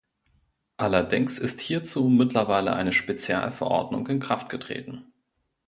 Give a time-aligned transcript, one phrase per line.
[0.77, 5.05] Allerdings ist hierzu mittlerweile eine Spezial-Verordnung in Kraft getreten.